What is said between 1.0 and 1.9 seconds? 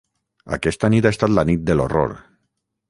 ha estat la nit de